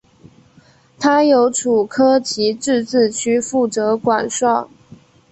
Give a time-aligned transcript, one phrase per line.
[0.99, 4.67] 它由楚科奇自治区负责管辖。